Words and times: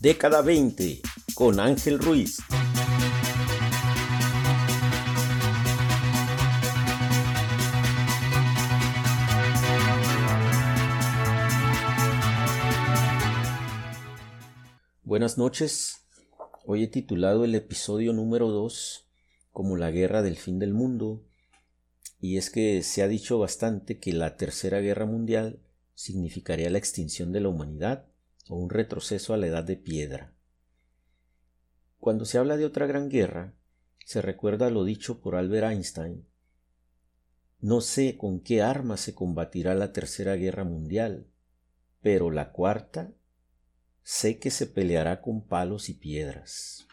Década 0.00 0.40
20 0.40 1.02
con 1.34 1.60
Ángel 1.60 1.98
Ruiz. 1.98 2.38
Buenas 15.04 15.36
noches. 15.36 15.98
Hoy 16.64 16.84
he 16.84 16.86
titulado 16.86 17.44
el 17.44 17.54
episodio 17.54 18.14
número 18.14 18.48
2 18.48 19.06
como 19.52 19.76
la 19.76 19.90
guerra 19.90 20.22
del 20.22 20.36
fin 20.36 20.58
del 20.58 20.72
mundo. 20.72 21.26
Y 22.18 22.38
es 22.38 22.48
que 22.48 22.82
se 22.82 23.02
ha 23.02 23.08
dicho 23.08 23.38
bastante 23.38 23.98
que 23.98 24.14
la 24.14 24.38
Tercera 24.38 24.80
Guerra 24.80 25.04
Mundial 25.04 25.60
significaría 25.94 26.70
la 26.70 26.78
extinción 26.78 27.32
de 27.32 27.42
la 27.42 27.50
humanidad 27.50 28.09
o 28.50 28.56
un 28.56 28.68
retroceso 28.68 29.32
a 29.32 29.36
la 29.36 29.46
edad 29.46 29.62
de 29.62 29.76
piedra. 29.76 30.34
Cuando 31.98 32.24
se 32.24 32.36
habla 32.36 32.56
de 32.56 32.64
otra 32.64 32.86
gran 32.86 33.08
guerra, 33.08 33.54
se 34.04 34.20
recuerda 34.20 34.70
lo 34.70 34.82
dicho 34.84 35.20
por 35.20 35.36
Albert 35.36 35.70
Einstein. 35.70 36.26
No 37.60 37.80
sé 37.80 38.16
con 38.16 38.40
qué 38.40 38.60
armas 38.60 39.00
se 39.00 39.14
combatirá 39.14 39.74
la 39.76 39.92
Tercera 39.92 40.34
Guerra 40.34 40.64
Mundial, 40.64 41.28
pero 42.02 42.32
la 42.32 42.50
cuarta 42.50 43.12
sé 44.02 44.40
que 44.40 44.50
se 44.50 44.66
peleará 44.66 45.20
con 45.20 45.46
palos 45.46 45.88
y 45.88 45.94
piedras. 45.94 46.88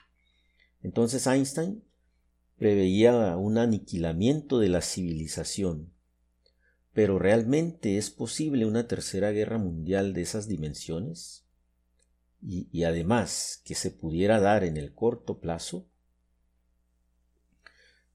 Entonces 0.84 1.26
Einstein 1.26 1.84
preveía 2.58 3.36
un 3.36 3.58
aniquilamiento 3.58 4.60
de 4.60 4.70
la 4.70 4.82
civilización. 4.82 5.92
Pero 6.94 7.18
¿realmente 7.18 7.98
es 7.98 8.12
posible 8.12 8.68
una 8.68 8.88
tercera 8.88 9.32
guerra 9.32 9.58
mundial 9.58 10.14
de 10.14 10.22
esas 10.22 10.48
dimensiones? 10.48 11.47
Y, 12.42 12.84
además 12.84 13.62
que 13.66 13.76
se 13.76 13.92
pudiera 13.92 14.40
dar 14.40 14.64
en 14.64 14.78
el 14.78 14.94
corto 14.94 15.40
plazo? 15.40 15.90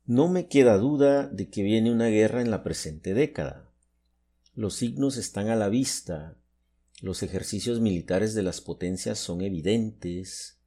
No 0.05 0.29
me 0.29 0.49
queda 0.49 0.79
duda 0.79 1.27
de 1.29 1.51
que 1.51 1.63
viene 1.63 1.93
una 1.93 2.07
guerra 2.07 2.41
en 2.41 2.51
la 2.51 2.63
presente 2.63 3.15
década. 3.15 3.71
Los 4.55 4.75
signos 4.77 5.17
están 5.17 5.49
a 5.49 5.57
la 5.57 5.69
vista, 5.69 6.37
los 7.01 7.23
ejercicios 7.23 7.81
militares 7.81 8.35
de 8.35 8.43
las 8.43 8.61
potencias 8.61 9.19
son 9.19 9.41
evidentes, 9.41 10.61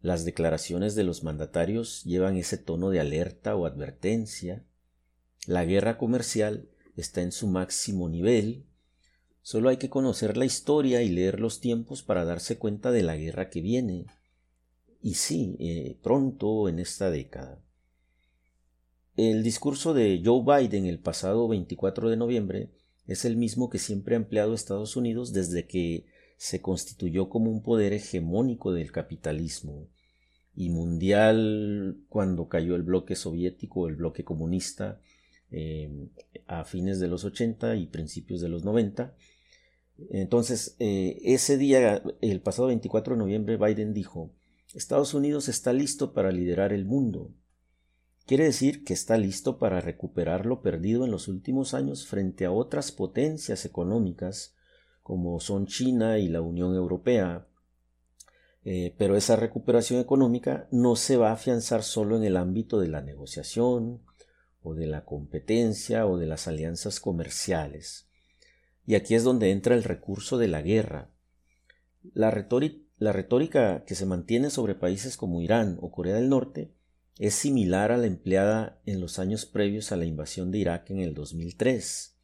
las 0.00 0.24
declaraciones 0.24 0.94
de 0.94 1.02
los 1.02 1.24
mandatarios 1.24 2.04
llevan 2.04 2.36
ese 2.36 2.56
tono 2.56 2.90
de 2.90 3.00
alerta 3.00 3.56
o 3.56 3.66
advertencia. 3.66 4.64
La 5.46 5.64
guerra 5.64 5.98
comercial 5.98 6.68
está 6.96 7.20
en 7.20 7.32
su 7.32 7.48
máximo 7.48 8.08
nivel. 8.08 8.67
Solo 9.48 9.70
hay 9.70 9.78
que 9.78 9.88
conocer 9.88 10.36
la 10.36 10.44
historia 10.44 11.00
y 11.00 11.08
leer 11.08 11.40
los 11.40 11.58
tiempos 11.58 12.02
para 12.02 12.26
darse 12.26 12.58
cuenta 12.58 12.90
de 12.90 13.02
la 13.02 13.16
guerra 13.16 13.48
que 13.48 13.62
viene. 13.62 14.04
Y 15.00 15.14
sí, 15.14 15.56
eh, 15.58 15.96
pronto 16.02 16.68
en 16.68 16.78
esta 16.78 17.10
década. 17.10 17.58
El 19.16 19.42
discurso 19.42 19.94
de 19.94 20.20
Joe 20.22 20.44
Biden 20.44 20.84
el 20.84 20.98
pasado 20.98 21.48
24 21.48 22.10
de 22.10 22.18
noviembre 22.18 22.72
es 23.06 23.24
el 23.24 23.38
mismo 23.38 23.70
que 23.70 23.78
siempre 23.78 24.16
ha 24.16 24.18
empleado 24.18 24.52
Estados 24.52 24.96
Unidos 24.96 25.32
desde 25.32 25.66
que 25.66 26.04
se 26.36 26.60
constituyó 26.60 27.30
como 27.30 27.50
un 27.50 27.62
poder 27.62 27.94
hegemónico 27.94 28.72
del 28.72 28.92
capitalismo 28.92 29.88
y 30.54 30.68
mundial 30.68 31.96
cuando 32.10 32.50
cayó 32.50 32.76
el 32.76 32.82
bloque 32.82 33.16
soviético, 33.16 33.88
el 33.88 33.96
bloque 33.96 34.24
comunista, 34.24 35.00
eh, 35.50 36.10
a 36.46 36.64
fines 36.64 37.00
de 37.00 37.08
los 37.08 37.24
80 37.24 37.76
y 37.76 37.86
principios 37.86 38.42
de 38.42 38.50
los 38.50 38.62
90. 38.62 39.16
Entonces, 40.10 40.76
eh, 40.78 41.18
ese 41.24 41.58
día, 41.58 42.02
el 42.20 42.40
pasado 42.40 42.68
24 42.68 43.14
de 43.14 43.18
noviembre, 43.18 43.56
Biden 43.56 43.92
dijo, 43.92 44.32
Estados 44.74 45.14
Unidos 45.14 45.48
está 45.48 45.72
listo 45.72 46.12
para 46.12 46.30
liderar 46.30 46.72
el 46.72 46.84
mundo. 46.84 47.32
Quiere 48.26 48.44
decir 48.44 48.84
que 48.84 48.92
está 48.92 49.16
listo 49.16 49.58
para 49.58 49.80
recuperar 49.80 50.44
lo 50.44 50.60
perdido 50.60 51.04
en 51.04 51.10
los 51.10 51.28
últimos 51.28 51.72
años 51.72 52.06
frente 52.06 52.44
a 52.44 52.52
otras 52.52 52.92
potencias 52.92 53.64
económicas 53.64 54.54
como 55.02 55.40
son 55.40 55.66
China 55.66 56.18
y 56.18 56.28
la 56.28 56.42
Unión 56.42 56.74
Europea. 56.74 57.48
Eh, 58.64 58.94
pero 58.98 59.16
esa 59.16 59.36
recuperación 59.36 60.00
económica 60.00 60.68
no 60.70 60.96
se 60.96 61.16
va 61.16 61.30
a 61.30 61.32
afianzar 61.32 61.82
solo 61.82 62.18
en 62.18 62.24
el 62.24 62.36
ámbito 62.36 62.78
de 62.78 62.88
la 62.88 63.00
negociación 63.00 64.02
o 64.60 64.74
de 64.74 64.86
la 64.86 65.06
competencia 65.06 66.06
o 66.06 66.18
de 66.18 66.26
las 66.26 66.46
alianzas 66.46 67.00
comerciales. 67.00 68.07
Y 68.88 68.94
aquí 68.94 69.14
es 69.14 69.22
donde 69.22 69.50
entra 69.50 69.74
el 69.74 69.84
recurso 69.84 70.38
de 70.38 70.48
la 70.48 70.62
guerra. 70.62 71.10
La, 72.14 72.30
la 72.96 73.12
retórica 73.12 73.84
que 73.84 73.94
se 73.94 74.06
mantiene 74.06 74.48
sobre 74.48 74.74
países 74.74 75.18
como 75.18 75.42
Irán 75.42 75.76
o 75.82 75.92
Corea 75.92 76.14
del 76.14 76.30
Norte 76.30 76.72
es 77.18 77.34
similar 77.34 77.92
a 77.92 77.98
la 77.98 78.06
empleada 78.06 78.80
en 78.86 79.02
los 79.02 79.18
años 79.18 79.44
previos 79.44 79.92
a 79.92 79.96
la 79.96 80.06
invasión 80.06 80.50
de 80.50 80.60
Irak 80.60 80.88
en 80.88 81.00
el 81.00 81.12
2003. 81.12 82.16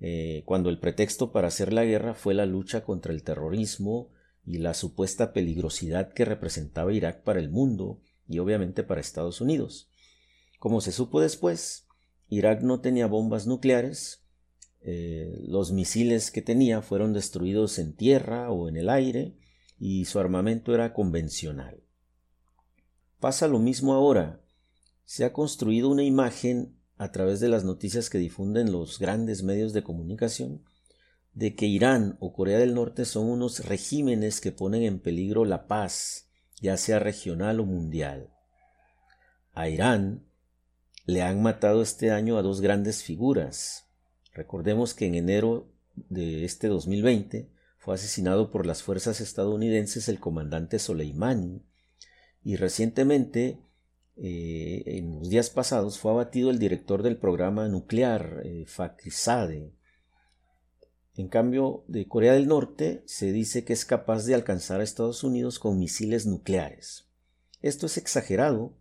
Eh, 0.00 0.44
cuando 0.46 0.70
el 0.70 0.80
pretexto 0.80 1.30
para 1.30 1.48
hacer 1.48 1.74
la 1.74 1.84
guerra 1.84 2.14
fue 2.14 2.32
la 2.32 2.46
lucha 2.46 2.82
contra 2.82 3.12
el 3.12 3.22
terrorismo 3.22 4.08
y 4.46 4.56
la 4.56 4.72
supuesta 4.72 5.34
peligrosidad 5.34 6.14
que 6.14 6.24
representaba 6.24 6.94
Irak 6.94 7.22
para 7.22 7.38
el 7.38 7.50
mundo 7.50 8.00
y 8.26 8.38
obviamente 8.38 8.82
para 8.82 9.02
Estados 9.02 9.42
Unidos. 9.42 9.90
Como 10.58 10.80
se 10.80 10.92
supo 10.92 11.20
después, 11.20 11.86
Irak 12.30 12.62
no 12.62 12.80
tenía 12.80 13.06
bombas 13.06 13.46
nucleares, 13.46 14.25
eh, 14.88 15.42
los 15.48 15.72
misiles 15.72 16.30
que 16.30 16.42
tenía 16.42 16.80
fueron 16.80 17.12
destruidos 17.12 17.80
en 17.80 17.96
tierra 17.96 18.52
o 18.52 18.68
en 18.68 18.76
el 18.76 18.88
aire 18.88 19.36
y 19.80 20.04
su 20.04 20.20
armamento 20.20 20.72
era 20.72 20.92
convencional. 20.92 21.82
Pasa 23.18 23.48
lo 23.48 23.58
mismo 23.58 23.94
ahora. 23.94 24.40
Se 25.04 25.24
ha 25.24 25.32
construido 25.32 25.88
una 25.88 26.04
imagen 26.04 26.78
a 26.98 27.10
través 27.10 27.40
de 27.40 27.48
las 27.48 27.64
noticias 27.64 28.08
que 28.10 28.18
difunden 28.18 28.70
los 28.70 29.00
grandes 29.00 29.42
medios 29.42 29.72
de 29.72 29.82
comunicación 29.82 30.62
de 31.32 31.56
que 31.56 31.66
Irán 31.66 32.16
o 32.20 32.32
Corea 32.32 32.58
del 32.58 32.74
Norte 32.74 33.04
son 33.04 33.26
unos 33.26 33.64
regímenes 33.66 34.40
que 34.40 34.52
ponen 34.52 34.84
en 34.84 35.00
peligro 35.00 35.44
la 35.44 35.66
paz, 35.66 36.30
ya 36.62 36.76
sea 36.76 37.00
regional 37.00 37.58
o 37.58 37.66
mundial. 37.66 38.30
A 39.52 39.68
Irán 39.68 40.24
le 41.06 41.22
han 41.22 41.42
matado 41.42 41.82
este 41.82 42.12
año 42.12 42.38
a 42.38 42.42
dos 42.42 42.60
grandes 42.60 43.02
figuras. 43.02 43.85
Recordemos 44.36 44.92
que 44.92 45.06
en 45.06 45.14
enero 45.14 45.66
de 45.94 46.44
este 46.44 46.68
2020 46.68 47.48
fue 47.78 47.94
asesinado 47.94 48.50
por 48.50 48.66
las 48.66 48.82
fuerzas 48.82 49.22
estadounidenses 49.22 50.10
el 50.10 50.20
comandante 50.20 50.78
Soleimani 50.78 51.62
y 52.44 52.56
recientemente 52.56 53.58
eh, 54.18 54.82
en 54.84 55.20
los 55.20 55.30
días 55.30 55.48
pasados 55.48 55.98
fue 55.98 56.10
abatido 56.10 56.50
el 56.50 56.58
director 56.58 57.02
del 57.02 57.16
programa 57.16 57.66
nuclear, 57.68 58.42
eh. 58.44 58.66
En 61.16 61.28
cambio, 61.28 61.84
de 61.88 62.06
Corea 62.06 62.34
del 62.34 62.46
Norte 62.46 63.02
se 63.06 63.32
dice 63.32 63.64
que 63.64 63.72
es 63.72 63.86
capaz 63.86 64.26
de 64.26 64.34
alcanzar 64.34 64.80
a 64.80 64.84
Estados 64.84 65.24
Unidos 65.24 65.58
con 65.58 65.78
misiles 65.78 66.26
nucleares. 66.26 67.08
Esto 67.62 67.86
es 67.86 67.96
exagerado 67.96 68.74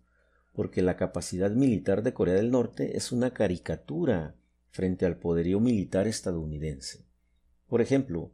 porque 0.51 0.81
la 0.81 0.97
capacidad 0.97 1.51
militar 1.51 2.03
de 2.03 2.13
Corea 2.13 2.35
del 2.35 2.51
Norte 2.51 2.97
es 2.97 3.13
una 3.13 3.31
caricatura 3.31 4.35
frente 4.75 5.05
al 5.05 5.15
poderío 5.15 5.61
militar 5.61 6.05
estadounidense. 6.05 7.05
Por 7.69 7.79
ejemplo, 7.79 8.31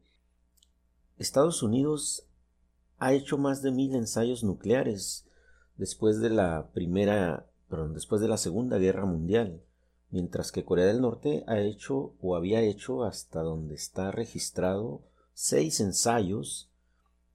Estados 1.19 1.61
Unidos 1.61 2.25
ha 2.97 3.13
hecho 3.13 3.37
más 3.37 3.61
de 3.61 3.69
mil 3.69 3.93
ensayos 3.93 4.43
nucleares 4.43 5.27
después 5.77 6.19
de 6.19 6.31
la 6.31 6.71
primera, 6.73 7.45
después 7.93 8.21
de 8.21 8.27
la 8.27 8.37
Segunda 8.37 8.79
Guerra 8.79 9.05
Mundial, 9.05 9.61
mientras 10.09 10.51
que 10.51 10.65
Corea 10.65 10.87
del 10.87 11.01
Norte 11.01 11.43
ha 11.45 11.59
hecho 11.59 12.15
o 12.19 12.35
había 12.35 12.61
hecho 12.61 13.03
hasta 13.03 13.43
donde 13.43 13.75
está 13.75 14.09
registrado 14.09 15.03
seis 15.35 15.79
ensayos 15.79 16.71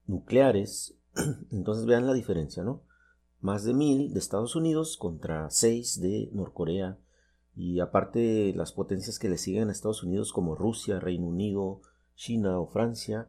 nucleares. 0.09 0.97
Entonces 1.53 1.87
vean 1.87 2.09
la 2.09 2.13
diferencia, 2.13 2.65
¿no? 2.65 2.83
Más 3.41 3.63
de 3.63 3.73
mil 3.73 4.13
de 4.13 4.19
Estados 4.19 4.57
Unidos 4.57 4.97
contra 4.97 5.49
seis 5.51 6.01
de 6.01 6.29
Norcorea 6.33 6.99
y 7.57 7.81
aparte 7.81 8.53
las 8.55 8.73
potencias 8.73 9.19
que 9.19 9.31
le 9.31 9.39
siguen 9.39 9.69
a 9.69 9.73
Estados 9.73 10.03
Unidos 10.03 10.33
como 10.33 10.55
Rusia, 10.55 11.01
Reino 11.01 11.27
Unido, 11.27 11.81
China 12.15 12.61
o 12.61 12.67
Francia, 12.67 13.29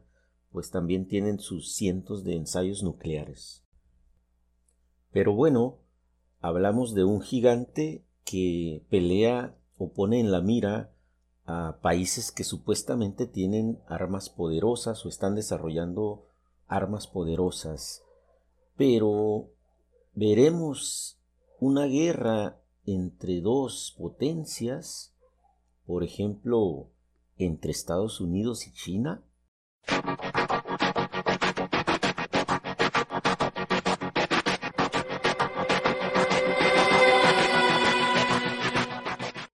pues 0.52 0.70
también 0.70 1.08
tienen 1.08 1.38
sus 1.38 1.72
cientos 1.72 2.24
de 2.24 2.36
ensayos 2.36 2.82
nucleares. 2.82 3.64
Pero 5.12 5.34
bueno, 5.34 5.78
hablamos 6.40 6.94
de 6.94 7.04
un 7.04 7.22
gigante 7.22 8.04
que 8.24 8.84
pelea 8.90 9.56
o 9.78 9.92
pone 9.92 10.20
en 10.20 10.30
la 10.30 10.42
mira 10.42 10.92
a 11.46 11.78
países 11.80 12.30
que 12.30 12.44
supuestamente 12.44 13.26
tienen 13.26 13.78
armas 13.86 14.28
poderosas 14.28 15.06
o 15.06 15.08
están 15.08 15.34
desarrollando 15.34 16.26
armas 16.66 17.06
poderosas. 17.06 18.02
Pero 18.76 19.48
veremos 20.14 21.18
una 21.58 21.86
guerra 21.86 22.60
entre 22.94 23.42
dos 23.42 23.94
potencias, 23.98 25.14
por 25.84 26.04
ejemplo, 26.04 26.90
entre 27.36 27.70
Estados 27.70 28.18
Unidos 28.18 28.66
y 28.66 28.72
China? 28.72 29.22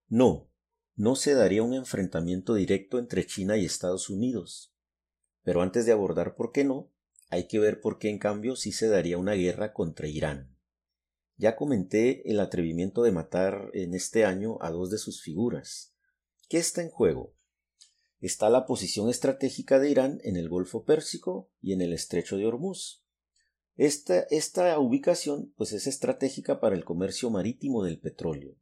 No, 0.08 0.48
no 0.94 1.16
se 1.16 1.34
daría 1.34 1.64
un 1.64 1.75
enfrentamiento 1.75 2.54
directo 2.54 3.00
entre 3.00 3.26
China 3.26 3.56
y 3.56 3.64
Estados 3.64 4.10
Unidos. 4.10 4.72
Pero 5.42 5.60
antes 5.60 5.87
de 5.87 5.92
abordar 5.92 6.37
por 6.37 6.52
qué 6.52 6.62
no, 6.62 6.92
hay 7.30 7.48
que 7.48 7.58
ver 7.58 7.80
por 7.80 7.98
qué 7.98 8.10
en 8.10 8.20
cambio 8.20 8.54
sí 8.54 8.70
se 8.70 8.87
daría 8.87 9.19
una 9.19 9.32
guerra 9.32 9.72
contra 9.72 10.06
Irán. 10.06 10.53
Ya 11.36 11.56
comenté 11.56 12.31
el 12.31 12.40
atrevimiento 12.40 13.02
de 13.02 13.12
matar 13.12 13.70
en 13.72 13.94
este 13.94 14.25
año 14.25 14.58
a 14.60 14.70
dos 14.70 14.90
de 14.90 14.98
sus 14.98 15.22
figuras. 15.22 15.94
¿Qué 16.48 16.58
está 16.58 16.82
en 16.82 16.90
juego? 16.90 17.34
Está 18.20 18.48
la 18.48 18.66
posición 18.66 19.10
estratégica 19.10 19.78
de 19.78 19.90
Irán 19.90 20.20
en 20.22 20.36
el 20.36 20.48
Golfo 20.48 20.84
Pérsico 20.84 21.50
y 21.60 21.72
en 21.72 21.81
el 21.81 21.92
Estrecho 21.92 22.36
de 22.36 22.46
Hormuz. 22.46 23.04
Esta, 23.76 24.78
ubicación 24.78 25.52
pues 25.56 25.72
es 25.72 25.86
estratégica 25.88 26.60
para 26.60 26.76
el 26.76 26.84
comercio 26.84 27.28
marítimo 27.31 27.82
del 27.82 27.98
petróleo. 27.98 28.56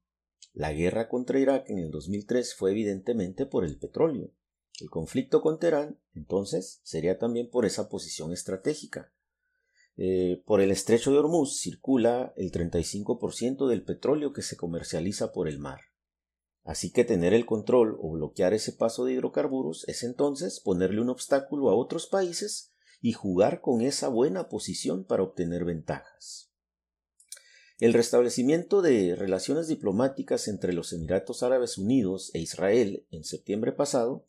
La 0.54 0.72
guerra 0.72 1.08
contra 1.08 1.38
Irak 1.38 1.68
en 1.68 1.78
el 1.78 1.90
2003 1.90 2.54
fue 2.54 2.70
evidentemente 2.70 3.46
por 3.46 3.64
el 3.64 3.78
petróleo. 3.78 4.32
El 4.80 4.88
conflicto 4.88 5.42
con 5.42 5.58
Teherán, 5.58 6.00
entonces, 6.14 6.80
sería 6.82 7.18
también 7.18 7.50
por 7.50 7.66
esa 7.66 7.88
posición 7.88 8.32
estratégica. 8.32 9.12
Eh, 9.96 10.42
por 10.46 10.60
el 10.60 10.70
estrecho 10.70 11.12
de 11.12 11.18
Hormuz 11.18 11.60
circula 11.60 12.32
el 12.36 12.50
35% 12.50 13.68
del 13.68 13.84
petróleo 13.84 14.32
que 14.32 14.42
se 14.42 14.56
comercializa 14.56 15.32
por 15.32 15.48
el 15.48 15.58
mar. 15.58 15.80
Así 16.64 16.92
que 16.92 17.04
tener 17.04 17.34
el 17.34 17.44
control 17.44 17.98
o 18.00 18.12
bloquear 18.12 18.54
ese 18.54 18.72
paso 18.72 19.04
de 19.04 19.12
hidrocarburos 19.12 19.86
es 19.88 20.02
entonces 20.02 20.60
ponerle 20.60 21.00
un 21.00 21.10
obstáculo 21.10 21.70
a 21.70 21.74
otros 21.74 22.06
países 22.06 22.72
y 23.00 23.12
jugar 23.12 23.60
con 23.60 23.80
esa 23.80 24.08
buena 24.08 24.48
posición 24.48 25.04
para 25.04 25.24
obtener 25.24 25.64
ventajas. 25.64 26.52
El 27.78 27.94
restablecimiento 27.94 28.80
de 28.80 29.16
relaciones 29.16 29.66
diplomáticas 29.66 30.46
entre 30.46 30.72
los 30.72 30.92
Emiratos 30.92 31.42
Árabes 31.42 31.78
Unidos 31.78 32.30
e 32.32 32.38
Israel 32.38 33.04
en 33.10 33.24
septiembre 33.24 33.72
pasado 33.72 34.24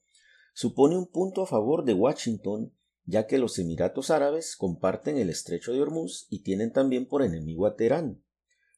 supone 0.55 0.97
un 0.97 1.05
punto 1.05 1.43
a 1.43 1.45
favor 1.45 1.85
de 1.85 1.93
Washington, 1.93 2.73
ya 3.05 3.27
que 3.27 3.37
los 3.37 3.59
Emiratos 3.59 4.09
Árabes 4.09 4.55
comparten 4.55 5.17
el 5.17 5.29
estrecho 5.29 5.73
de 5.73 5.81
Hormuz 5.81 6.27
y 6.29 6.43
tienen 6.43 6.71
también 6.71 7.07
por 7.07 7.21
enemigo 7.21 7.65
a 7.65 7.75
Teherán. 7.75 8.23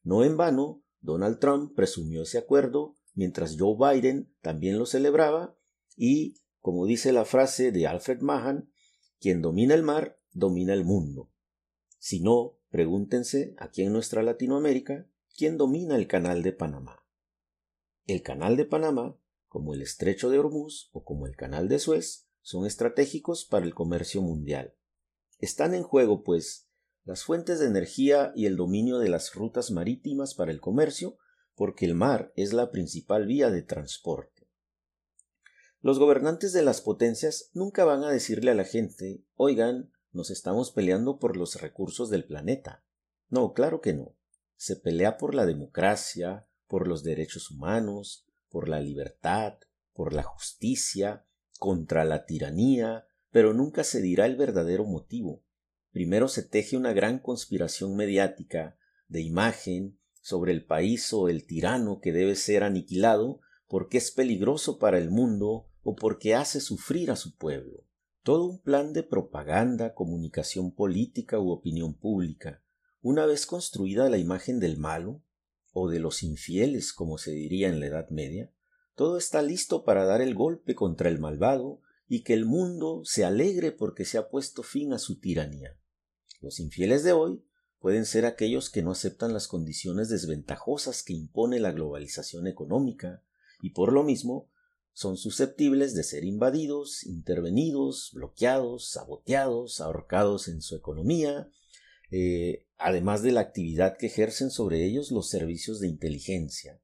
No 0.03 0.23
en 0.23 0.37
vano, 0.37 0.83
Donald 1.01 1.39
Trump 1.39 1.75
presumió 1.75 2.23
ese 2.23 2.37
acuerdo, 2.37 2.95
mientras 3.13 3.55
Joe 3.57 3.75
Biden 3.77 4.33
también 4.41 4.77
lo 4.77 4.85
celebraba, 4.85 5.55
y, 5.95 6.35
como 6.59 6.85
dice 6.85 7.11
la 7.11 7.25
frase 7.25 7.71
de 7.71 7.87
Alfred 7.87 8.21
Mahan, 8.21 8.71
quien 9.19 9.41
domina 9.41 9.73
el 9.75 9.83
mar, 9.83 10.19
domina 10.31 10.73
el 10.73 10.83
mundo. 10.83 11.31
Si 11.97 12.19
no, 12.19 12.59
pregúntense 12.69 13.55
aquí 13.57 13.83
en 13.83 13.93
nuestra 13.93 14.23
Latinoamérica, 14.23 15.07
¿quién 15.37 15.57
domina 15.57 15.95
el 15.95 16.07
canal 16.07 16.43
de 16.43 16.51
Panamá? 16.51 17.05
El 18.05 18.21
canal 18.21 18.57
de 18.57 18.65
Panamá, 18.65 19.17
como 19.47 19.73
el 19.73 19.81
estrecho 19.81 20.29
de 20.29 20.39
Hormuz 20.39 20.89
o 20.91 21.03
como 21.03 21.27
el 21.27 21.35
canal 21.35 21.69
de 21.69 21.79
Suez, 21.79 22.24
son 22.45 22.67
estratégicos 22.67 23.43
para 23.43 23.65
el 23.65 23.73
comercio 23.73 24.21
mundial. 24.21 24.75
Están 25.39 25.73
en 25.73 25.81
juego, 25.81 26.23
pues, 26.23 26.67
las 27.03 27.23
fuentes 27.23 27.59
de 27.59 27.65
energía 27.65 28.33
y 28.35 28.45
el 28.45 28.55
dominio 28.55 28.99
de 28.99 29.09
las 29.09 29.33
rutas 29.33 29.71
marítimas 29.71 30.35
para 30.35 30.51
el 30.51 30.61
comercio, 30.61 31.17
porque 31.55 31.85
el 31.85 31.95
mar 31.95 32.31
es 32.35 32.53
la 32.53 32.69
principal 32.69 33.25
vía 33.25 33.49
de 33.49 33.63
transporte. 33.63 34.47
Los 35.81 35.97
gobernantes 35.97 36.53
de 36.53 36.61
las 36.61 36.81
potencias 36.81 37.49
nunca 37.55 37.83
van 37.83 38.03
a 38.03 38.11
decirle 38.11 38.51
a 38.51 38.55
la 38.55 38.63
gente, 38.63 39.23
oigan, 39.33 39.91
nos 40.11 40.29
estamos 40.29 40.69
peleando 40.69 41.17
por 41.17 41.37
los 41.37 41.59
recursos 41.59 42.11
del 42.11 42.25
planeta. 42.25 42.83
No, 43.27 43.53
claro 43.53 43.81
que 43.81 43.93
no. 43.93 44.15
Se 44.55 44.75
pelea 44.75 45.17
por 45.17 45.33
la 45.33 45.47
democracia, 45.47 46.47
por 46.67 46.87
los 46.87 47.03
derechos 47.03 47.49
humanos, 47.49 48.27
por 48.49 48.69
la 48.69 48.81
libertad, 48.81 49.57
por 49.93 50.13
la 50.13 50.21
justicia, 50.21 51.25
contra 51.59 52.05
la 52.05 52.25
tiranía, 52.25 53.05
pero 53.31 53.53
nunca 53.53 53.83
se 53.83 54.01
dirá 54.01 54.25
el 54.25 54.35
verdadero 54.35 54.85
motivo. 54.85 55.43
Primero 55.91 56.27
se 56.27 56.43
teje 56.43 56.77
una 56.77 56.93
gran 56.93 57.19
conspiración 57.19 57.95
mediática, 57.95 58.77
de 59.07 59.21
imagen, 59.21 59.99
sobre 60.21 60.51
el 60.51 60.65
país 60.65 61.13
o 61.13 61.29
el 61.29 61.45
tirano 61.45 61.99
que 62.01 62.11
debe 62.11 62.35
ser 62.35 62.63
aniquilado 62.63 63.41
porque 63.67 63.97
es 63.97 64.11
peligroso 64.11 64.79
para 64.79 64.97
el 64.97 65.11
mundo 65.11 65.67
o 65.83 65.95
porque 65.95 66.33
hace 66.33 66.59
sufrir 66.59 67.11
a 67.11 67.15
su 67.15 67.37
pueblo. 67.37 67.85
Todo 68.23 68.45
un 68.45 68.59
plan 68.59 68.91
de 68.91 69.03
propaganda, 69.03 69.93
comunicación 69.93 70.73
política 70.73 71.39
u 71.39 71.51
opinión 71.51 71.93
pública, 71.93 72.63
una 73.01 73.27
vez 73.27 73.45
construida 73.45 74.09
la 74.09 74.17
imagen 74.17 74.59
del 74.59 74.77
malo, 74.77 75.21
o 75.77 75.89
de 75.89 75.99
los 75.99 76.23
infieles, 76.23 76.93
como 76.93 77.17
se 77.17 77.31
diría 77.31 77.67
en 77.67 77.81
la 77.81 77.87
Edad 77.87 78.09
Media, 78.09 78.51
todo 78.95 79.17
está 79.17 79.41
listo 79.41 79.83
para 79.83 80.05
dar 80.05 80.21
el 80.21 80.33
golpe 80.33 80.73
contra 80.73 81.09
el 81.09 81.19
malvado 81.19 81.81
y 82.07 82.23
que 82.23 82.33
el 82.33 82.45
mundo 82.45 83.01
se 83.03 83.25
alegre 83.25 83.71
porque 83.71 84.05
se 84.05 84.17
ha 84.17 84.29
puesto 84.29 84.63
fin 84.63 84.93
a 84.93 84.99
su 84.99 85.19
tiranía. 85.19 85.77
Los 86.41 86.59
infieles 86.59 87.03
de 87.03 87.11
hoy 87.11 87.43
pueden 87.79 88.05
ser 88.05 88.25
aquellos 88.25 88.69
que 88.69 88.81
no 88.81 88.91
aceptan 88.91 89.33
las 89.33 89.47
condiciones 89.47 90.09
desventajosas 90.09 91.03
que 91.03 91.13
impone 91.13 91.59
la 91.59 91.71
globalización 91.71 92.47
económica 92.47 93.21
y 93.61 93.71
por 93.71 93.91
lo 93.91 94.03
mismo 94.03 94.49
son 94.93 95.17
susceptibles 95.17 95.93
de 95.93 96.03
ser 96.03 96.23
invadidos, 96.23 97.03
intervenidos, 97.03 98.11
bloqueados, 98.13 98.91
saboteados, 98.91 99.81
ahorcados 99.81 100.47
en 100.47 100.61
su 100.61 100.75
economía, 100.75 101.49
eh, 102.11 102.65
además 102.77 103.21
de 103.21 103.33
la 103.33 103.41
actividad 103.41 103.97
que 103.97 104.05
ejercen 104.05 104.51
sobre 104.51 104.85
ellos 104.85 105.11
los 105.11 105.29
servicios 105.29 105.81
de 105.81 105.89
inteligencia. 105.89 106.79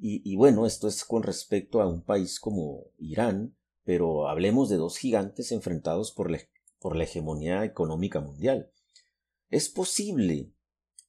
Y, 0.00 0.36
bueno, 0.36 0.64
esto 0.64 0.86
es 0.86 1.04
con 1.04 1.24
respecto 1.24 1.82
a 1.82 1.88
un 1.88 2.02
país 2.04 2.38
como 2.38 2.84
Irán, 2.98 3.56
pero 3.82 4.28
hablemos 4.28 4.68
de 4.68 4.76
dos 4.76 4.96
gigantes 4.96 5.50
enfrentados 5.50 6.12
por 6.12 6.30
por 6.78 6.94
la 6.94 7.04
hegemonía 7.04 7.64
económica 7.64 8.20
mundial. 8.20 8.70
¿Es 9.50 9.68
posible 9.68 10.52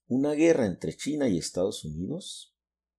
una 0.07 0.31
guerra 0.31 0.65
entre 0.65 0.95
China 0.95 1.29
y 1.29 1.37
Estados 1.37 1.85
Unidos? 1.85 2.55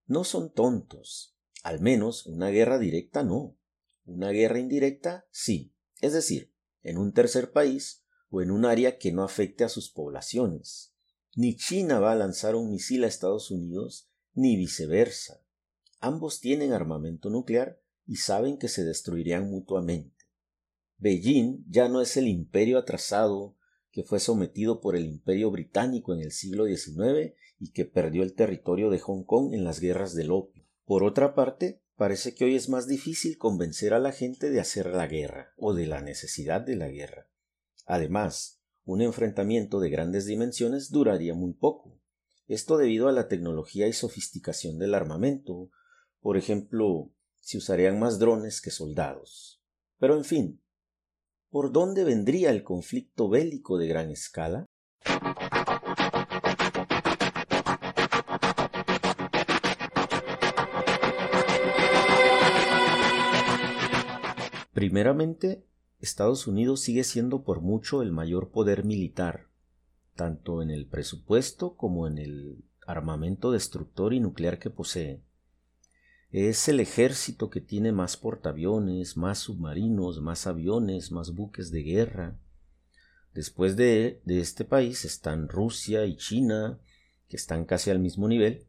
No 0.06 0.22
son 0.22 0.52
tontos, 0.52 1.36
al 1.62 1.80
menos 1.80 2.26
una 2.26 2.48
guerra 2.50 2.78
directa 2.78 3.22
no. 3.22 3.56
Una 4.04 4.30
guerra 4.30 4.58
indirecta 4.58 5.26
sí. 5.30 5.74
Es 6.00 6.12
decir, 6.12 6.52
en 6.82 6.98
un 6.98 7.12
tercer 7.12 7.52
país 7.52 8.04
o 8.30 8.42
en 8.42 8.50
un 8.50 8.64
área 8.64 8.98
que 8.98 9.12
no 9.12 9.22
afecte 9.22 9.64
a 9.64 9.68
sus 9.68 9.90
poblaciones. 9.90 10.94
Ni 11.34 11.56
China 11.56 12.00
va 12.00 12.12
a 12.12 12.16
lanzar 12.16 12.54
un 12.54 12.70
misil 12.70 13.04
a 13.04 13.08
Estados 13.08 13.50
Unidos, 13.50 14.08
ni 14.34 14.56
viceversa. 14.56 15.39
Ambos 16.00 16.40
tienen 16.40 16.72
armamento 16.72 17.30
nuclear 17.30 17.80
y 18.06 18.16
saben 18.16 18.58
que 18.58 18.68
se 18.68 18.84
destruirían 18.84 19.50
mutuamente. 19.50 20.26
Beijing 20.98 21.64
ya 21.68 21.88
no 21.88 22.00
es 22.00 22.16
el 22.16 22.26
imperio 22.26 22.78
atrasado 22.78 23.56
que 23.90 24.02
fue 24.02 24.20
sometido 24.20 24.80
por 24.80 24.96
el 24.96 25.04
imperio 25.04 25.50
británico 25.50 26.14
en 26.14 26.20
el 26.20 26.32
siglo 26.32 26.66
XIX 26.66 27.34
y 27.58 27.72
que 27.72 27.84
perdió 27.84 28.22
el 28.22 28.34
territorio 28.34 28.90
de 28.90 28.98
Hong 28.98 29.24
Kong 29.24 29.52
en 29.52 29.64
las 29.64 29.80
guerras 29.80 30.14
del 30.14 30.30
opio. 30.30 30.66
Por 30.84 31.04
otra 31.04 31.34
parte, 31.34 31.82
parece 31.96 32.34
que 32.34 32.44
hoy 32.44 32.56
es 32.56 32.68
más 32.68 32.86
difícil 32.86 33.36
convencer 33.36 33.92
a 33.92 33.98
la 33.98 34.12
gente 34.12 34.50
de 34.50 34.60
hacer 34.60 34.86
la 34.86 35.06
guerra 35.06 35.52
o 35.56 35.74
de 35.74 35.86
la 35.86 36.00
necesidad 36.00 36.60
de 36.60 36.76
la 36.76 36.88
guerra. 36.88 37.28
Además, 37.84 38.62
un 38.84 39.02
enfrentamiento 39.02 39.80
de 39.80 39.90
grandes 39.90 40.26
dimensiones 40.26 40.90
duraría 40.90 41.34
muy 41.34 41.52
poco. 41.52 42.00
Esto 42.46 42.76
debido 42.76 43.08
a 43.08 43.12
la 43.12 43.28
tecnología 43.28 43.86
y 43.86 43.92
sofisticación 43.92 44.78
del 44.78 44.94
armamento. 44.94 45.70
Por 46.20 46.36
ejemplo, 46.36 47.10
se 47.40 47.56
usarían 47.56 47.98
más 47.98 48.18
drones 48.18 48.60
que 48.60 48.70
soldados. 48.70 49.62
Pero 49.98 50.16
en 50.16 50.24
fin, 50.24 50.60
¿por 51.48 51.72
dónde 51.72 52.04
vendría 52.04 52.50
el 52.50 52.62
conflicto 52.62 53.30
bélico 53.30 53.78
de 53.78 53.88
gran 53.88 54.10
escala? 54.10 54.66
Primeramente, 64.74 65.64
Estados 66.00 66.46
Unidos 66.46 66.80
sigue 66.80 67.04
siendo 67.04 67.44
por 67.44 67.62
mucho 67.62 68.02
el 68.02 68.12
mayor 68.12 68.50
poder 68.50 68.84
militar, 68.84 69.48
tanto 70.14 70.62
en 70.62 70.70
el 70.70 70.86
presupuesto 70.86 71.76
como 71.76 72.06
en 72.06 72.18
el 72.18 72.64
armamento 72.86 73.52
destructor 73.52 74.12
y 74.12 74.20
nuclear 74.20 74.58
que 74.58 74.68
posee. 74.68 75.22
Es 76.32 76.68
el 76.68 76.78
ejército 76.78 77.50
que 77.50 77.60
tiene 77.60 77.90
más 77.90 78.16
portaaviones, 78.16 79.16
más 79.16 79.40
submarinos, 79.40 80.20
más 80.20 80.46
aviones, 80.46 81.10
más 81.10 81.34
buques 81.34 81.72
de 81.72 81.82
guerra. 81.82 82.38
Después 83.34 83.74
de, 83.74 84.20
este 84.26 84.64
país 84.64 85.04
están 85.04 85.48
Rusia 85.48 86.04
y 86.06 86.16
China, 86.16 86.78
que 87.28 87.36
están 87.36 87.64
casi 87.64 87.90
al 87.90 87.98
mismo 87.98 88.28
nivel, 88.28 88.64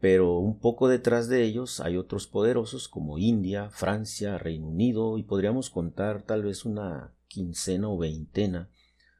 pero 0.00 0.38
un 0.38 0.58
poco 0.58 0.86
detrás 0.86 1.28
de 1.28 1.44
ellos 1.44 1.80
hay 1.80 1.96
otros 1.96 2.26
poderosos 2.26 2.88
como 2.88 3.18
India, 3.18 3.70
Francia, 3.70 4.36
Reino 4.36 4.68
Unido 4.68 5.16
y 5.16 5.22
podríamos 5.22 5.70
contar 5.70 6.22
tal 6.22 6.42
vez 6.42 6.66
una 6.66 7.14
quincena 7.26 7.88
o 7.88 7.96
veintena 7.96 8.70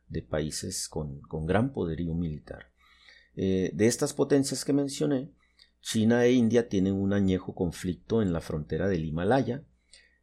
de 0.08 0.20
países 0.20 0.88
con, 0.90 1.22
gran 1.46 1.72
poderío 1.72 2.14
militar. 2.14 2.70
Eh, 3.34 3.70
de 3.72 3.86
estas 3.86 4.12
potencias 4.12 4.64
que 4.64 4.72
mencioné, 4.74 5.30
China 5.80 6.24
e 6.24 6.32
India 6.32 6.68
tienen 6.68 6.94
un 6.94 7.12
añejo 7.12 7.54
conflicto 7.54 8.20
en 8.22 8.32
la 8.32 8.40
frontera 8.40 8.88
del 8.88 9.04
Himalaya 9.04 9.62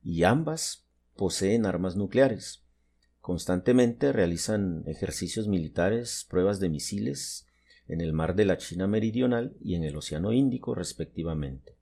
y 0.03 0.23
ambas 0.23 0.85
poseen 1.15 1.65
armas 1.65 1.95
nucleares. 1.95 2.63
Constantemente 3.19 4.13
realizan 4.13 4.83
ejercicios 4.85 5.47
militares, 5.47 6.27
pruebas 6.29 6.59
de 6.59 6.69
misiles 6.69 7.47
en 7.87 8.01
el 8.01 8.13
mar 8.13 8.35
de 8.35 8.45
la 8.45 8.57
China 8.57 8.87
Meridional 8.87 9.55
y 9.59 9.75
en 9.75 9.83
el 9.83 9.95
Océano 9.95 10.31
Índico 10.31 10.75
respectivamente. 10.75 11.75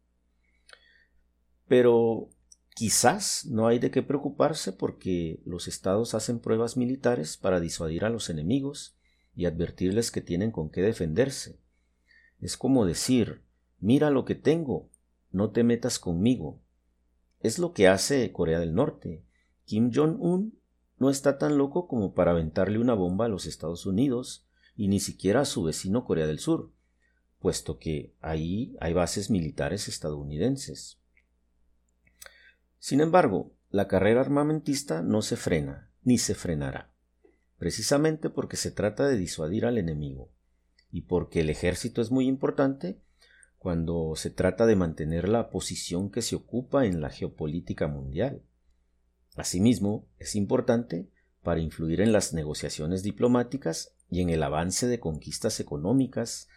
Pero 1.67 2.29
quizás 2.75 3.45
no 3.45 3.67
hay 3.67 3.79
de 3.79 3.91
qué 3.91 4.03
preocuparse 4.03 4.71
porque 4.71 5.41
los 5.45 5.67
estados 5.67 6.13
hacen 6.13 6.39
pruebas 6.39 6.77
militares 6.77 7.37
para 7.37 7.59
disuadir 7.59 8.05
a 8.05 8.09
los 8.09 8.29
enemigos 8.29 8.95
y 9.35 9.45
advertirles 9.45 10.11
que 10.11 10.21
tienen 10.21 10.51
con 10.51 10.69
qué 10.69 10.81
defenderse. 10.81 11.59
Es 12.39 12.57
como 12.57 12.85
decir, 12.85 13.41
mira 13.83 14.09
lo 14.09 14.23
que 14.23 14.33
tengo, 14.33 14.89
no 15.29 15.51
te 15.51 15.63
metas 15.63 15.99
conmigo. 15.99 16.61
Es 17.41 17.59
lo 17.59 17.73
que 17.73 17.89
hace 17.89 18.31
Corea 18.31 18.59
del 18.59 18.73
Norte. 18.73 19.25
Kim 19.65 19.91
Jong-un 19.93 20.57
no 20.99 21.09
está 21.09 21.37
tan 21.37 21.57
loco 21.57 21.89
como 21.89 22.13
para 22.13 22.31
aventarle 22.31 22.79
una 22.79 22.93
bomba 22.93 23.25
a 23.25 23.27
los 23.27 23.45
Estados 23.45 23.85
Unidos 23.85 24.47
y 24.77 24.87
ni 24.87 25.01
siquiera 25.01 25.41
a 25.41 25.45
su 25.45 25.63
vecino 25.63 26.05
Corea 26.05 26.25
del 26.27 26.39
Sur, 26.39 26.71
puesto 27.39 27.77
que 27.77 28.15
ahí 28.21 28.77
hay 28.79 28.93
bases 28.93 29.29
militares 29.29 29.89
estadounidenses. 29.89 31.01
Sin 32.79 33.01
embargo, 33.01 33.51
la 33.69 33.89
carrera 33.89 34.21
armamentista 34.21 35.01
no 35.01 35.21
se 35.21 35.35
frena, 35.35 35.91
ni 36.03 36.17
se 36.17 36.35
frenará, 36.35 36.93
precisamente 37.57 38.29
porque 38.29 38.55
se 38.55 38.71
trata 38.71 39.07
de 39.07 39.17
disuadir 39.17 39.65
al 39.65 39.77
enemigo, 39.77 40.31
y 40.89 41.01
porque 41.01 41.41
el 41.41 41.49
ejército 41.49 42.01
es 42.01 42.11
muy 42.11 42.27
importante 42.27 43.01
cuando 43.63 44.17
se 44.17 44.29
trata 44.29 44.65
de 44.65 44.75
mantener 44.75 45.29
la 45.29 45.49
posición 45.49 46.11
que 46.11 46.21
se 46.21 46.35
ocupa 46.35 46.85
en 46.85 46.99
la 46.99 47.09
geopolítica 47.09 47.87
mundial. 47.87 48.43
Asimismo, 49.37 50.05
es 50.19 50.35
importante 50.35 51.09
para 51.41 51.61
influir 51.61 52.01
en 52.01 52.11
las 52.11 52.33
negociaciones 52.33 53.03
diplomáticas 53.03 53.95
y 54.09 54.19
en 54.19 54.29
el 54.29 54.43
avance 54.43 54.87
de 54.87 54.99
conquistas 54.99 55.61
económicas 55.61 56.49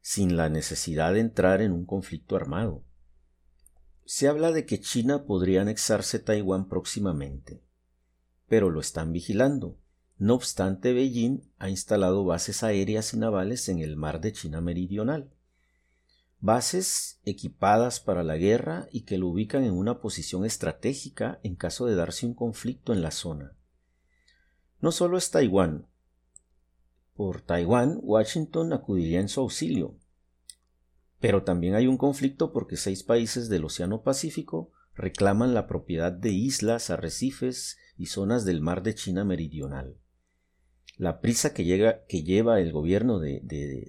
sin 0.00 0.38
la 0.38 0.48
necesidad 0.48 1.12
de 1.12 1.20
entrar 1.20 1.60
en 1.60 1.70
un 1.70 1.84
conflicto 1.84 2.34
armado. 2.34 2.82
Se 4.06 4.26
habla 4.26 4.50
de 4.50 4.64
que 4.64 4.80
China 4.80 5.26
podría 5.26 5.60
anexarse 5.60 6.18
Taiwán 6.18 6.70
próximamente, 6.70 7.62
pero 8.48 8.70
lo 8.70 8.80
están 8.80 9.12
vigilando. 9.12 9.76
No 10.16 10.32
obstante, 10.32 10.94
Beijing 10.94 11.42
ha 11.58 11.68
instalado 11.68 12.24
bases 12.24 12.62
aéreas 12.62 13.12
y 13.12 13.18
navales 13.18 13.68
en 13.68 13.80
el 13.80 13.96
mar 13.96 14.22
de 14.22 14.32
China 14.32 14.62
Meridional 14.62 15.33
bases 16.44 17.22
equipadas 17.24 18.00
para 18.00 18.22
la 18.22 18.36
guerra 18.36 18.86
y 18.92 19.06
que 19.06 19.16
lo 19.16 19.28
ubican 19.28 19.64
en 19.64 19.72
una 19.72 20.02
posición 20.02 20.44
estratégica 20.44 21.40
en 21.42 21.54
caso 21.54 21.86
de 21.86 21.94
darse 21.94 22.26
un 22.26 22.34
conflicto 22.34 22.92
en 22.92 23.00
la 23.00 23.12
zona. 23.12 23.56
No 24.78 24.92
solo 24.92 25.16
es 25.16 25.30
Taiwán. 25.30 25.86
Por 27.14 27.40
Taiwán, 27.40 27.98
Washington 28.02 28.74
acudiría 28.74 29.20
en 29.20 29.30
su 29.30 29.40
auxilio. 29.40 29.96
Pero 31.18 31.44
también 31.44 31.76
hay 31.76 31.86
un 31.86 31.96
conflicto 31.96 32.52
porque 32.52 32.76
seis 32.76 33.02
países 33.02 33.48
del 33.48 33.64
Océano 33.64 34.02
Pacífico 34.02 34.70
reclaman 34.94 35.54
la 35.54 35.66
propiedad 35.66 36.12
de 36.12 36.28
islas, 36.28 36.90
arrecifes 36.90 37.78
y 37.96 38.06
zonas 38.06 38.44
del 38.44 38.60
mar 38.60 38.82
de 38.82 38.94
China 38.94 39.24
Meridional 39.24 39.96
la 40.96 41.20
prisa 41.20 41.52
que, 41.52 41.64
lleva 41.64 42.60
el 42.60 42.72
gobierno 42.72 43.18
de, 43.18 43.40
de, 43.42 43.86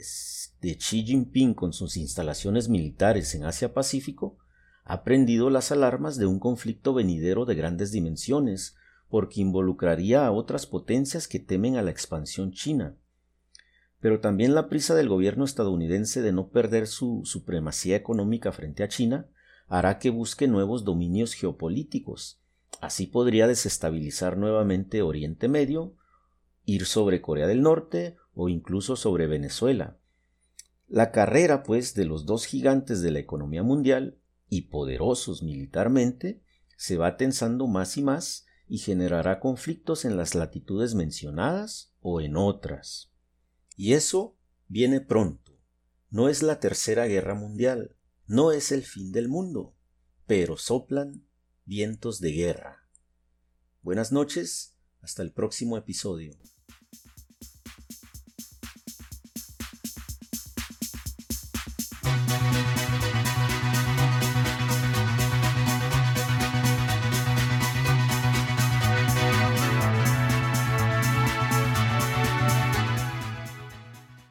de, 0.62 0.78
Xi 0.78 1.04
Jinping 1.04 1.54
con 1.54 1.74
sus 1.74 1.98
instalaciones 1.98 2.68
militares 2.68 3.36
en 3.36 3.44
Asia-Pacífico 3.44 4.38
ha 4.84 5.04
prendido 5.04 5.50
las 5.50 5.72
alarmas 5.72 6.18
de 6.18 6.28
un 6.28 6.40
conflicto 6.40 6.94
venidero 6.94 7.46
de 7.46 7.56
grandes 7.56 7.92
dimensiones, 7.92 8.76
porque 9.10 9.42
involucraría 9.42 10.26
a 10.26 10.32
otras 10.32 10.68
potencias 10.68 11.28
que 11.28 11.40
temen 11.40 11.76
a 11.76 11.82
la 11.82 11.92
expansión 11.92 12.52
china. 12.52 12.96
Pero 14.00 14.20
también 14.20 14.54
la 14.54 14.70
prisa 14.70 14.94
del 14.94 15.10
gobierno 15.10 15.46
estadounidense 15.46 16.22
de 16.22 16.32
no 16.32 16.50
perder 16.50 16.86
su 16.86 17.22
supremacía 17.26 17.96
económica 17.96 18.52
frente 18.52 18.84
a 18.84 18.88
China 18.88 19.28
hará 19.68 19.98
que 19.98 20.12
busque 20.12 20.48
nuevos 20.48 20.84
dominios 20.84 21.34
geopolíticos. 21.34 22.40
Así 22.82 23.08
podría 23.08 23.48
desestabilizar 23.48 24.38
nuevamente 24.38 25.02
Oriente 25.02 25.48
Medio, 25.48 25.96
ir 26.66 26.86
sobre 26.86 27.22
Corea 27.22 27.48
del 27.48 27.62
Norte 27.62 28.18
o 28.34 28.50
incluso 28.50 28.96
sobre 28.96 29.28
Venezuela. 29.28 29.98
La 30.88 31.12
carrera, 31.12 31.64
pues, 31.64 31.94
de 31.94 32.06
los 32.06 32.26
dos 32.26 32.46
gigantes 32.46 33.02
de 33.02 33.12
la 33.12 33.20
economía 33.20 33.64
mundial 33.64 34.20
y 34.50 34.64
poderosos 34.64 35.42
militarmente 35.42 36.44
se 36.78 36.98
va 36.98 37.18
tensando 37.18 37.68
más 37.68 37.98
y 37.98 38.04
más 38.04 38.46
y 38.68 38.80
generará 38.80 39.40
conflictos 39.40 40.06
en 40.06 40.18
las 40.18 40.36
latitudes 40.36 40.96
mencionadas 40.96 41.94
o 42.02 42.22
en 42.22 42.36
otras. 42.36 43.12
Y 43.76 43.94
eso 43.94 44.38
viene 44.68 45.02
pronto. 45.02 45.60
No 46.10 46.30
es 46.30 46.44
la 46.44 46.60
tercera 46.60 47.06
guerra 47.06 47.36
mundial, 47.36 47.96
no 48.28 48.52
es 48.52 48.72
el 48.72 48.84
fin 48.84 49.12
del 49.12 49.28
mundo, 49.28 49.76
pero 50.26 50.58
soplan 50.58 51.26
vientos 51.66 52.20
de 52.20 52.32
guerra. 52.32 52.88
Buenas 53.82 54.12
noches, 54.12 54.78
hasta 55.02 55.22
el 55.22 55.32
próximo 55.32 55.78
episodio. 55.78 56.36